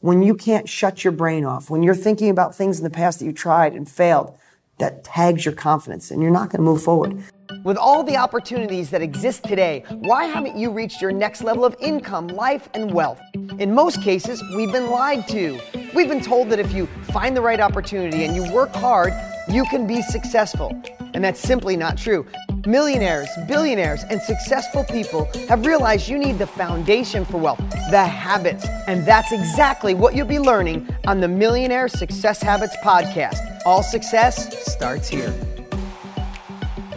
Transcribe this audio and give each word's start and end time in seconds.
when 0.00 0.22
you 0.22 0.34
can't 0.34 0.68
shut 0.68 1.02
your 1.02 1.12
brain 1.12 1.44
off, 1.44 1.70
when 1.70 1.82
you're 1.82 1.94
thinking 1.94 2.30
about 2.30 2.54
things 2.54 2.78
in 2.78 2.84
the 2.84 2.90
past 2.90 3.18
that 3.18 3.24
you 3.24 3.32
tried 3.32 3.74
and 3.74 3.88
failed, 3.88 4.36
that 4.78 5.02
tags 5.02 5.44
your 5.44 5.54
confidence 5.54 6.10
and 6.10 6.22
you're 6.22 6.30
not 6.30 6.50
going 6.50 6.58
to 6.58 6.62
move 6.62 6.82
forward. 6.82 7.20
With 7.64 7.76
all 7.76 8.04
the 8.04 8.16
opportunities 8.16 8.90
that 8.90 9.02
exist 9.02 9.42
today, 9.42 9.84
why 9.88 10.26
haven't 10.26 10.56
you 10.56 10.70
reached 10.70 11.02
your 11.02 11.10
next 11.10 11.42
level 11.42 11.64
of 11.64 11.74
income, 11.80 12.28
life, 12.28 12.68
and 12.74 12.92
wealth? 12.92 13.20
In 13.58 13.74
most 13.74 14.00
cases, 14.02 14.40
we've 14.54 14.70
been 14.70 14.90
lied 14.90 15.26
to. 15.28 15.58
We've 15.94 16.08
been 16.08 16.22
told 16.22 16.50
that 16.50 16.60
if 16.60 16.72
you 16.72 16.86
find 17.10 17.36
the 17.36 17.40
right 17.40 17.58
opportunity 17.58 18.24
and 18.24 18.36
you 18.36 18.52
work 18.52 18.72
hard, 18.74 19.12
you 19.48 19.64
can 19.64 19.86
be 19.86 20.02
successful. 20.02 20.80
And 21.14 21.24
that's 21.24 21.40
simply 21.40 21.76
not 21.76 21.98
true. 21.98 22.24
Millionaires, 22.68 23.30
billionaires, 23.46 24.04
and 24.10 24.20
successful 24.20 24.84
people 24.84 25.24
have 25.48 25.64
realized 25.64 26.06
you 26.06 26.18
need 26.18 26.38
the 26.38 26.46
foundation 26.46 27.24
for 27.24 27.38
wealth, 27.38 27.58
the 27.90 28.04
habits. 28.04 28.66
And 28.86 29.06
that's 29.06 29.32
exactly 29.32 29.94
what 29.94 30.14
you'll 30.14 30.26
be 30.26 30.38
learning 30.38 30.86
on 31.06 31.18
the 31.20 31.28
Millionaire 31.28 31.88
Success 31.88 32.42
Habits 32.42 32.76
podcast. 32.84 33.38
All 33.64 33.82
success 33.82 34.70
starts 34.70 35.08
here. 35.08 35.32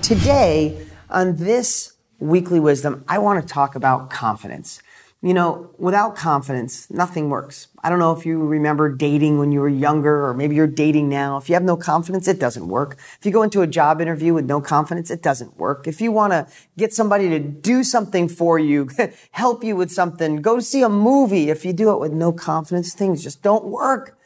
Today, 0.02 0.86
on 1.10 1.38
this 1.38 1.94
weekly 2.20 2.60
wisdom, 2.60 3.06
I 3.08 3.20
want 3.20 3.42
to 3.42 3.54
talk 3.54 3.76
about 3.76 4.10
confidence. 4.10 4.82
You 5.24 5.36
know, 5.36 5.70
without 5.78 6.16
confidence, 6.16 6.90
nothing 6.90 7.30
works. 7.30 7.68
I 7.84 7.92
don't 7.92 8.00
know 8.00 8.12
if 8.12 8.26
you 8.26 8.40
remember 8.40 8.90
dating 8.90 9.38
when 9.38 9.52
you 9.52 9.60
were 9.60 9.70
younger, 9.70 10.26
or 10.26 10.34
maybe 10.34 10.56
you're 10.56 10.66
dating 10.66 11.10
now. 11.10 11.38
If 11.38 11.48
you 11.48 11.54
have 11.54 11.64
no 11.64 11.78
confidence, 11.78 12.28
it 12.28 12.40
doesn't 12.40 12.68
work. 12.68 12.98
If 13.20 13.26
you 13.28 13.32
go 13.32 13.44
into 13.44 13.62
a 13.62 13.68
job 13.68 14.02
interview 14.02 14.34
with 14.34 14.46
no 14.46 14.62
confidence, 14.62 15.12
it 15.12 15.22
doesn't 15.22 15.58
work. 15.58 15.88
If 15.88 16.02
you 16.02 16.12
want 16.12 16.34
to 16.34 16.48
get 16.76 16.92
somebody 16.92 17.30
to 17.30 17.38
do 17.38 17.84
something 17.84 18.28
for 18.30 18.58
you, 18.58 18.90
help 19.32 19.64
you 19.64 19.76
with 19.76 19.92
something, 19.92 20.38
go 20.38 20.60
see 20.60 20.82
a 20.82 20.90
movie, 20.90 21.52
if 21.52 21.66
you 21.66 21.74
do 21.74 21.92
it 21.92 22.00
with 22.00 22.14
no 22.14 22.32
confidence, 22.32 22.96
things 22.96 23.22
just 23.22 23.44
don't 23.44 23.66
work. 23.66 24.18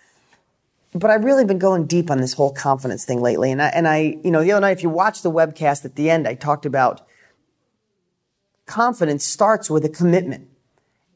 But 0.93 1.11
I've 1.11 1.25
really 1.25 1.43
been 1.43 1.59
going 1.59 1.87
deep 1.87 2.09
on 2.09 2.21
this 2.21 2.31
whole 2.31 2.53
confidence 2.53 3.03
thing 3.03 3.19
lately. 3.21 3.51
And 3.51 3.61
I, 3.61 3.67
and 3.67 3.85
I, 3.85 4.17
you 4.23 4.31
know, 4.31 4.41
the 4.41 4.53
other 4.53 4.61
night, 4.61 4.77
if 4.77 4.83
you 4.83 4.89
watch 4.89 5.23
the 5.23 5.31
webcast 5.31 5.83
at 5.83 5.97
the 5.97 6.09
end, 6.09 6.25
I 6.25 6.35
talked 6.35 6.65
about 6.65 7.05
confidence 8.65 9.25
starts 9.25 9.69
with 9.69 9.83
a 9.83 9.89
commitment. 9.89 10.47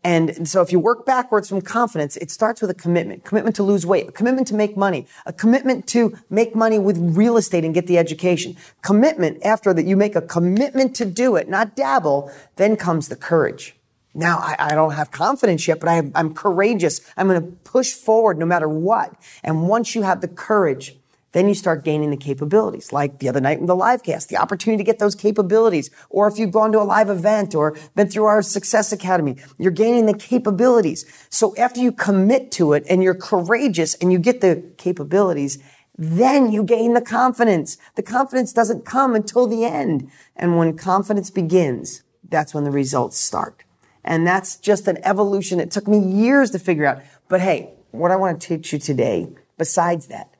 And 0.03 0.47
so 0.47 0.61
if 0.61 0.72
you 0.72 0.80
work 0.80 1.05
backwards 1.05 1.50
from 1.50 1.61
confidence, 1.61 2.16
it 2.17 2.31
starts 2.31 2.61
with 2.61 2.69
a 2.69 2.73
commitment, 2.73 3.25
commitment 3.25 3.55
to 3.58 3.64
lose 3.64 3.86
weight, 3.86 4.08
a 4.08 4.11
commitment 4.11 4.47
to 4.47 4.55
make 4.55 4.78
money, 4.78 5.05
a 5.25 5.33
commitment 5.33 5.88
to 5.88 6.17
make 6.30 6.55
money 6.55 6.80
with 6.80 6.97
real 6.97 7.36
estate 7.36 7.66
and 7.66 7.73
get 7.73 7.88
the 7.88 7.97
education. 7.97 8.55
Commitment 8.81 9.44
after 9.44 9.73
that 9.73 9.86
you 9.86 9.97
make 9.97 10.16
a 10.16 10.22
commitment 10.22 10.95
to 10.95 11.05
do 11.05 11.36
it, 11.36 11.50
not 11.50 11.75
dabble, 11.75 12.31
then 12.55 12.77
comes 12.77 13.09
the 13.09 13.17
courage. 13.17 13.75
Now 14.14 14.38
I, 14.39 14.55
I 14.59 14.75
don't 14.75 14.94
have 14.94 15.11
confidence 15.11 15.67
yet, 15.67 15.80
but 15.80 15.89
I, 15.89 16.09
I'm 16.16 16.33
courageous. 16.33 17.02
I'm 17.17 17.27
going 17.27 17.42
to 17.42 17.52
push 17.64 17.92
forward 17.92 18.38
no 18.38 18.45
matter 18.45 18.70
what. 18.70 19.14
And 19.44 19.67
once 19.67 19.95
you 19.95 20.03
have 20.03 20.22
the 20.22 20.27
courage, 20.27 20.95
then 21.31 21.47
you 21.47 21.53
start 21.53 21.83
gaining 21.83 22.09
the 22.09 22.17
capabilities, 22.17 22.91
like 22.91 23.19
the 23.19 23.30
other 23.30 23.39
night 23.39 23.59
in 23.59 23.67
the 23.67 23.75
live 23.75 24.03
cast, 24.03 24.30
the 24.30 24.38
opportunity 24.38 24.83
to 24.83 24.85
get 24.85 24.99
those 24.99 25.16
capabilities. 25.16 25.91
Or 26.09 26.27
if 26.27 26.39
you've 26.39 26.52
gone 26.52 26.71
to 26.71 26.81
a 26.81 26.83
live 26.83 27.09
event 27.09 27.53
or 27.53 27.77
been 27.95 28.09
through 28.09 28.25
our 28.25 28.41
Success 28.41 28.91
Academy, 28.91 29.38
you're 29.58 29.71
gaining 29.71 30.05
the 30.08 30.17
capabilities. 30.17 31.05
So 31.30 31.55
after 31.55 31.80
you 31.80 31.91
commit 31.91 32.52
to 32.53 32.73
it 32.73 32.83
and 32.89 33.03
you're 33.03 33.16
courageous 33.16 33.94
and 33.95 34.11
you 34.11 34.17
get 34.17 34.41
the 34.41 34.71
capabilities, 34.77 35.59
then 35.97 36.52
you 36.52 36.63
gain 36.63 36.94
the 36.94 37.02
confidence. 37.02 37.77
The 37.95 38.03
confidence 38.03 38.53
doesn't 38.53 38.86
come 38.86 39.16
until 39.16 39.47
the 39.47 39.66
end. 39.66 40.09
And 40.36 40.58
when 40.58 40.77
confidence 40.77 41.30
begins, 41.30 42.03
that's 42.27 42.53
when 42.53 42.64
the 42.64 42.71
results 42.71 43.17
start. 43.17 43.64
And 44.03 44.25
that's 44.25 44.55
just 44.55 44.88
an 44.88 44.97
evolution. 45.03 45.59
It 45.59 45.71
took 45.71 45.88
me 45.88 45.99
years 45.99 46.52
to 46.52 46.59
figure 46.59 46.86
out. 46.86 47.02
But 47.27 47.41
hey, 47.41 47.73
what 47.91 48.11
I 48.11 48.16
want 48.16 48.39
to 48.39 48.47
teach 48.47 48.71
you 48.71 48.80
today, 48.80 49.27
besides 49.58 50.08
that, 50.08 50.33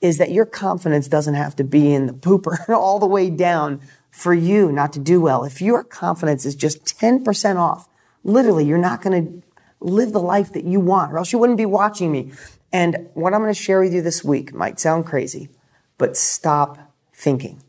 is 0.00 0.18
that 0.18 0.30
your 0.30 0.46
confidence 0.46 1.08
doesn't 1.08 1.34
have 1.34 1.56
to 1.56 1.64
be 1.64 1.92
in 1.92 2.06
the 2.06 2.12
pooper 2.12 2.68
all 2.74 2.98
the 2.98 3.06
way 3.06 3.30
down 3.30 3.80
for 4.10 4.32
you 4.34 4.72
not 4.72 4.92
to 4.92 4.98
do 4.98 5.20
well. 5.20 5.44
If 5.44 5.60
your 5.60 5.84
confidence 5.84 6.44
is 6.44 6.54
just 6.54 6.84
10% 6.84 7.56
off, 7.56 7.88
literally, 8.24 8.64
you're 8.64 8.78
not 8.78 9.02
going 9.02 9.26
to 9.26 9.42
live 9.80 10.12
the 10.12 10.20
life 10.20 10.52
that 10.52 10.64
you 10.64 10.80
want, 10.80 11.12
or 11.12 11.18
else 11.18 11.32
you 11.32 11.38
wouldn't 11.38 11.58
be 11.58 11.66
watching 11.66 12.10
me. 12.10 12.32
And 12.72 13.08
what 13.14 13.32
I'm 13.32 13.40
going 13.40 13.54
to 13.54 13.60
share 13.60 13.80
with 13.80 13.94
you 13.94 14.02
this 14.02 14.24
week 14.24 14.52
might 14.52 14.80
sound 14.80 15.06
crazy, 15.06 15.48
but 15.96 16.16
stop 16.16 16.92
thinking. 17.12 17.62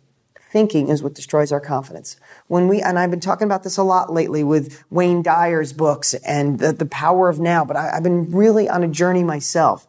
Thinking 0.51 0.89
is 0.89 1.03
what 1.03 1.13
destroys 1.13 1.51
our 1.51 1.59
confidence. 1.59 2.17
When 2.47 2.67
we, 2.67 2.81
and 2.81 2.97
I've 2.97 3.11
been 3.11 3.19
talking 3.19 3.45
about 3.45 3.63
this 3.63 3.77
a 3.77 3.83
lot 3.83 4.11
lately 4.11 4.43
with 4.43 4.83
Wayne 4.89 5.21
Dyer's 5.21 5.73
books 5.73 6.15
and 6.15 6.57
the, 6.57 6.73
the 6.73 6.87
power 6.87 7.29
of 7.29 7.39
now, 7.39 7.63
but 7.63 7.77
I, 7.77 7.97
I've 7.97 8.03
been 8.03 8.31
really 8.31 8.67
on 8.67 8.83
a 8.83 8.87
journey 8.87 9.23
myself 9.23 9.85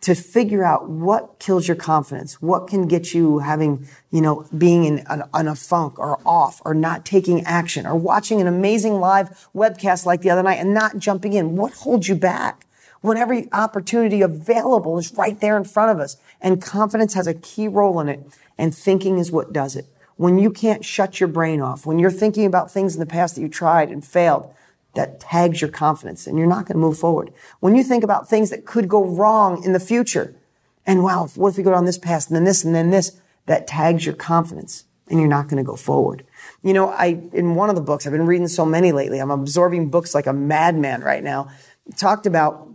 to 0.00 0.14
figure 0.14 0.64
out 0.64 0.88
what 0.88 1.38
kills 1.40 1.66
your 1.66 1.76
confidence, 1.76 2.40
what 2.40 2.68
can 2.68 2.86
get 2.86 3.12
you 3.14 3.40
having, 3.40 3.88
you 4.12 4.20
know, 4.20 4.46
being 4.56 4.84
in, 4.84 4.98
in, 5.10 5.48
a 5.48 5.54
funk 5.56 5.98
or 5.98 6.20
off 6.24 6.62
or 6.64 6.72
not 6.72 7.04
taking 7.04 7.44
action 7.44 7.84
or 7.84 7.96
watching 7.96 8.40
an 8.40 8.46
amazing 8.46 9.00
live 9.00 9.48
webcast 9.54 10.06
like 10.06 10.20
the 10.20 10.30
other 10.30 10.42
night 10.42 10.58
and 10.58 10.72
not 10.72 10.98
jumping 10.98 11.32
in. 11.32 11.56
What 11.56 11.72
holds 11.72 12.08
you 12.08 12.14
back? 12.14 12.64
When 13.00 13.16
every 13.16 13.48
opportunity 13.52 14.22
available 14.22 14.98
is 14.98 15.14
right 15.14 15.38
there 15.40 15.56
in 15.56 15.64
front 15.64 15.92
of 15.92 16.00
us 16.00 16.16
and 16.40 16.62
confidence 16.62 17.14
has 17.14 17.26
a 17.26 17.34
key 17.34 17.68
role 17.68 18.00
in 18.00 18.08
it 18.08 18.20
and 18.56 18.74
thinking 18.74 19.18
is 19.18 19.32
what 19.32 19.52
does 19.52 19.76
it. 19.76 19.86
When 20.16 20.38
you 20.38 20.50
can't 20.50 20.84
shut 20.84 21.20
your 21.20 21.28
brain 21.28 21.60
off, 21.60 21.86
when 21.86 22.00
you're 22.00 22.10
thinking 22.10 22.44
about 22.44 22.72
things 22.72 22.94
in 22.94 23.00
the 23.00 23.06
past 23.06 23.36
that 23.36 23.40
you 23.40 23.48
tried 23.48 23.90
and 23.90 24.04
failed, 24.04 24.52
that 24.94 25.20
tags 25.20 25.60
your 25.60 25.70
confidence 25.70 26.26
and 26.26 26.38
you're 26.38 26.46
not 26.46 26.66
going 26.66 26.74
to 26.74 26.86
move 26.86 26.98
forward. 26.98 27.32
When 27.60 27.74
you 27.74 27.84
think 27.84 28.02
about 28.02 28.28
things 28.28 28.50
that 28.50 28.66
could 28.66 28.88
go 28.88 29.04
wrong 29.04 29.62
in 29.64 29.72
the 29.72 29.80
future, 29.80 30.34
and 30.86 31.04
wow, 31.04 31.28
what 31.34 31.50
if 31.50 31.56
we 31.56 31.62
go 31.62 31.70
down 31.70 31.84
this 31.84 31.98
path 31.98 32.28
and 32.28 32.36
then 32.36 32.44
this 32.44 32.64
and 32.64 32.74
then 32.74 32.90
this, 32.90 33.20
that 33.46 33.66
tags 33.66 34.06
your 34.06 34.14
confidence 34.14 34.84
and 35.10 35.18
you're 35.18 35.28
not 35.28 35.48
going 35.48 35.62
to 35.62 35.66
go 35.66 35.76
forward. 35.76 36.24
You 36.62 36.72
know, 36.72 36.90
I, 36.90 37.20
in 37.32 37.54
one 37.54 37.70
of 37.70 37.76
the 37.76 37.82
books, 37.82 38.06
I've 38.06 38.12
been 38.12 38.26
reading 38.26 38.48
so 38.48 38.64
many 38.66 38.92
lately, 38.92 39.18
I'm 39.18 39.30
absorbing 39.30 39.90
books 39.90 40.14
like 40.14 40.26
a 40.26 40.32
madman 40.32 41.02
right 41.02 41.22
now, 41.22 41.50
talked 41.96 42.26
about 42.26 42.68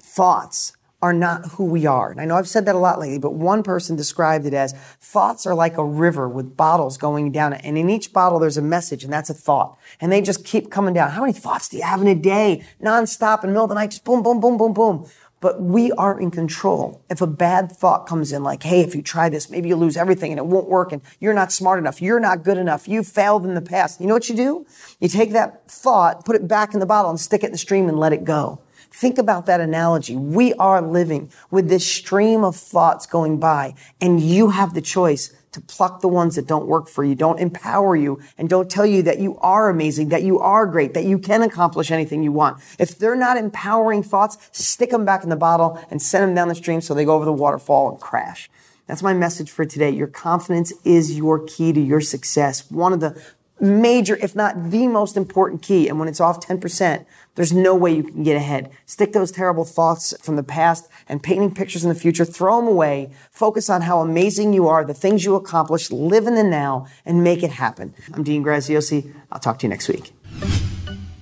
thoughts 0.00 0.72
are 1.02 1.12
not 1.12 1.46
who 1.52 1.64
we 1.64 1.86
are. 1.86 2.10
And 2.10 2.20
I 2.20 2.26
know 2.26 2.36
I've 2.36 2.48
said 2.48 2.66
that 2.66 2.74
a 2.74 2.78
lot 2.78 2.98
lately, 2.98 3.18
but 3.18 3.32
one 3.32 3.62
person 3.62 3.96
described 3.96 4.44
it 4.44 4.52
as 4.52 4.74
thoughts 5.00 5.46
are 5.46 5.54
like 5.54 5.78
a 5.78 5.84
river 5.84 6.28
with 6.28 6.56
bottles 6.56 6.98
going 6.98 7.32
down 7.32 7.54
it. 7.54 7.62
And 7.64 7.78
in 7.78 7.88
each 7.88 8.12
bottle, 8.12 8.38
there's 8.38 8.58
a 8.58 8.62
message, 8.62 9.02
and 9.02 9.12
that's 9.12 9.30
a 9.30 9.34
thought. 9.34 9.78
And 10.00 10.12
they 10.12 10.20
just 10.20 10.44
keep 10.44 10.70
coming 10.70 10.92
down. 10.92 11.10
How 11.10 11.22
many 11.22 11.32
thoughts 11.32 11.68
do 11.68 11.78
you 11.78 11.84
have 11.84 12.02
in 12.02 12.08
a 12.08 12.14
day? 12.14 12.64
Nonstop 12.82 13.42
in 13.42 13.50
the 13.50 13.54
middle 13.54 13.64
of 13.64 13.70
the 13.70 13.76
night, 13.76 13.92
just 13.92 14.04
boom, 14.04 14.22
boom, 14.22 14.40
boom, 14.40 14.58
boom, 14.58 14.74
boom. 14.74 15.06
But 15.40 15.62
we 15.62 15.90
are 15.92 16.20
in 16.20 16.30
control. 16.30 17.02
If 17.08 17.22
a 17.22 17.26
bad 17.26 17.72
thought 17.72 18.06
comes 18.06 18.30
in, 18.30 18.42
like, 18.42 18.62
hey, 18.62 18.82
if 18.82 18.94
you 18.94 19.00
try 19.00 19.30
this, 19.30 19.48
maybe 19.48 19.70
you'll 19.70 19.78
lose 19.78 19.96
everything 19.96 20.32
and 20.32 20.38
it 20.38 20.44
won't 20.44 20.68
work 20.68 20.92
and 20.92 21.00
you're 21.18 21.32
not 21.32 21.50
smart 21.50 21.78
enough, 21.78 22.02
you're 22.02 22.20
not 22.20 22.42
good 22.42 22.58
enough, 22.58 22.86
you 22.86 23.02
failed 23.02 23.46
in 23.46 23.54
the 23.54 23.62
past. 23.62 24.02
You 24.02 24.06
know 24.06 24.12
what 24.12 24.28
you 24.28 24.36
do? 24.36 24.66
You 25.00 25.08
take 25.08 25.32
that 25.32 25.66
thought, 25.70 26.26
put 26.26 26.36
it 26.36 26.46
back 26.46 26.74
in 26.74 26.80
the 26.80 26.84
bottle 26.84 27.10
and 27.10 27.18
stick 27.18 27.42
it 27.42 27.46
in 27.46 27.52
the 27.52 27.58
stream 27.58 27.88
and 27.88 27.98
let 27.98 28.12
it 28.12 28.24
go. 28.24 28.60
Think 28.92 29.18
about 29.18 29.46
that 29.46 29.60
analogy. 29.60 30.16
We 30.16 30.52
are 30.54 30.82
living 30.82 31.30
with 31.50 31.68
this 31.68 31.86
stream 31.86 32.44
of 32.44 32.56
thoughts 32.56 33.06
going 33.06 33.38
by, 33.38 33.74
and 34.00 34.20
you 34.20 34.50
have 34.50 34.74
the 34.74 34.80
choice 34.82 35.34
to 35.52 35.60
pluck 35.60 36.00
the 36.00 36.08
ones 36.08 36.36
that 36.36 36.46
don't 36.46 36.66
work 36.66 36.88
for 36.88 37.04
you, 37.04 37.14
don't 37.14 37.40
empower 37.40 37.96
you, 37.96 38.20
and 38.38 38.48
don't 38.48 38.70
tell 38.70 38.86
you 38.86 39.02
that 39.02 39.18
you 39.18 39.36
are 39.38 39.68
amazing, 39.68 40.08
that 40.08 40.22
you 40.22 40.38
are 40.38 40.66
great, 40.66 40.94
that 40.94 41.04
you 41.04 41.18
can 41.18 41.42
accomplish 41.42 41.90
anything 41.90 42.22
you 42.22 42.32
want. 42.32 42.62
If 42.78 42.98
they're 42.98 43.16
not 43.16 43.36
empowering 43.36 44.02
thoughts, 44.02 44.38
stick 44.52 44.90
them 44.90 45.04
back 45.04 45.24
in 45.24 45.28
the 45.28 45.36
bottle 45.36 45.80
and 45.90 46.00
send 46.00 46.24
them 46.24 46.34
down 46.34 46.48
the 46.48 46.54
stream 46.54 46.80
so 46.80 46.94
they 46.94 47.04
go 47.04 47.14
over 47.14 47.24
the 47.24 47.32
waterfall 47.32 47.90
and 47.90 48.00
crash. 48.00 48.48
That's 48.86 49.02
my 49.02 49.14
message 49.14 49.50
for 49.50 49.64
today. 49.64 49.90
Your 49.90 50.08
confidence 50.08 50.72
is 50.84 51.16
your 51.16 51.38
key 51.38 51.72
to 51.72 51.80
your 51.80 52.00
success. 52.00 52.68
One 52.70 52.92
of 52.92 53.00
the 53.00 53.20
major, 53.60 54.16
if 54.16 54.34
not 54.34 54.70
the 54.70 54.86
most 54.86 55.16
important 55.16 55.62
key. 55.62 55.88
And 55.88 55.98
when 55.98 56.08
it's 56.08 56.20
off 56.20 56.40
10%, 56.40 57.04
there's 57.34 57.52
no 57.52 57.74
way 57.74 57.92
you 57.92 58.02
can 58.02 58.22
get 58.22 58.36
ahead. 58.36 58.70
Stick 58.86 59.12
those 59.12 59.30
terrible 59.30 59.64
thoughts 59.64 60.14
from 60.20 60.36
the 60.36 60.42
past 60.42 60.88
and 61.08 61.22
painting 61.22 61.54
pictures 61.54 61.84
in 61.84 61.88
the 61.88 61.94
future. 61.94 62.24
Throw 62.24 62.60
them 62.60 62.68
away. 62.68 63.10
Focus 63.30 63.70
on 63.70 63.82
how 63.82 64.00
amazing 64.00 64.52
you 64.52 64.68
are, 64.68 64.84
the 64.84 64.94
things 64.94 65.24
you 65.24 65.34
accomplished, 65.34 65.92
live 65.92 66.26
in 66.26 66.34
the 66.34 66.44
now, 66.44 66.86
and 67.04 67.22
make 67.22 67.42
it 67.42 67.50
happen. 67.50 67.94
I'm 68.12 68.22
Dean 68.22 68.44
Graziosi. 68.44 69.12
I'll 69.30 69.40
talk 69.40 69.58
to 69.60 69.66
you 69.66 69.70
next 69.70 69.88
week. 69.88 70.12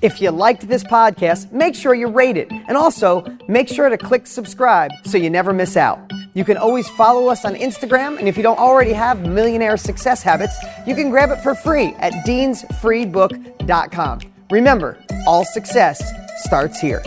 If 0.00 0.22
you 0.22 0.30
liked 0.30 0.68
this 0.68 0.84
podcast, 0.84 1.50
make 1.50 1.74
sure 1.74 1.92
you 1.92 2.06
rate 2.06 2.36
it. 2.36 2.50
And 2.50 2.76
also, 2.76 3.24
make 3.48 3.68
sure 3.68 3.88
to 3.88 3.98
click 3.98 4.28
subscribe 4.28 4.92
so 5.04 5.18
you 5.18 5.28
never 5.28 5.52
miss 5.52 5.76
out. 5.76 6.07
You 6.34 6.44
can 6.44 6.56
always 6.56 6.88
follow 6.90 7.28
us 7.28 7.44
on 7.44 7.54
Instagram, 7.54 8.18
and 8.18 8.28
if 8.28 8.36
you 8.36 8.42
don't 8.42 8.58
already 8.58 8.92
have 8.92 9.26
Millionaire 9.26 9.76
Success 9.76 10.22
Habits, 10.22 10.56
you 10.86 10.94
can 10.94 11.10
grab 11.10 11.30
it 11.30 11.40
for 11.40 11.54
free 11.54 11.94
at 11.98 12.12
deansfreebook.com. 12.26 14.20
Remember, 14.50 14.98
all 15.26 15.44
success 15.44 16.12
starts 16.44 16.80
here. 16.80 17.02